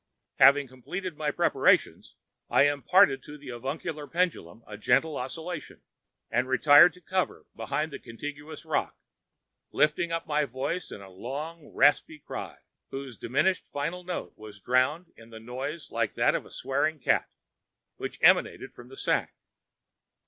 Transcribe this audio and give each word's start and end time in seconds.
"Having 0.39 0.67
completed 0.67 1.15
my 1.15 1.29
preparations, 1.29 2.15
I 2.49 2.63
imparted 2.63 3.21
to 3.21 3.37
the 3.37 3.49
avuncular 3.49 4.07
pendulum 4.07 4.63
a 4.65 4.75
gentle 4.75 5.15
oscillation, 5.15 5.83
and 6.31 6.47
retiring 6.47 6.91
to 6.93 7.01
cover 7.01 7.45
behind 7.55 7.93
a 7.93 7.99
contiguous 7.99 8.65
rock, 8.65 8.97
lifted 9.69 10.11
up 10.11 10.25
my 10.25 10.45
voice 10.45 10.89
in 10.91 11.01
a 11.03 11.11
long 11.11 11.67
rasping 11.67 12.21
cry 12.21 12.57
whose 12.89 13.15
diminishing 13.15 13.67
final 13.71 14.03
note 14.03 14.33
was 14.35 14.59
drowned 14.59 15.13
in 15.17 15.31
a 15.35 15.39
noise 15.39 15.91
like 15.91 16.15
that 16.15 16.33
of 16.33 16.47
a 16.47 16.51
swearing 16.51 16.97
cat, 16.97 17.29
which 17.97 18.17
emanated 18.23 18.73
from 18.73 18.87
the 18.87 18.97
sack. 18.97 19.35